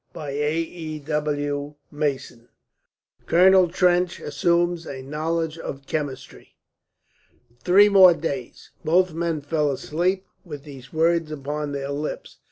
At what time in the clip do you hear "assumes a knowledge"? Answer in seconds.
4.19-5.59